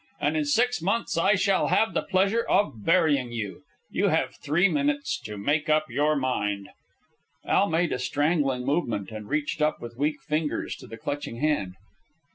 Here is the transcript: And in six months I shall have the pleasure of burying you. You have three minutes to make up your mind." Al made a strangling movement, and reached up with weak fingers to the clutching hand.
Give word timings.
And 0.19 0.35
in 0.35 0.45
six 0.45 0.81
months 0.81 1.15
I 1.15 1.35
shall 1.35 1.67
have 1.67 1.93
the 1.93 2.01
pleasure 2.01 2.43
of 2.49 2.83
burying 2.83 3.31
you. 3.31 3.61
You 3.91 4.07
have 4.07 4.33
three 4.33 4.67
minutes 4.67 5.19
to 5.25 5.37
make 5.37 5.69
up 5.69 5.91
your 5.91 6.15
mind." 6.15 6.69
Al 7.45 7.69
made 7.69 7.91
a 7.93 7.99
strangling 7.99 8.65
movement, 8.65 9.11
and 9.11 9.29
reached 9.29 9.61
up 9.61 9.79
with 9.79 9.97
weak 9.99 10.19
fingers 10.23 10.75
to 10.77 10.87
the 10.87 10.97
clutching 10.97 11.35
hand. 11.35 11.75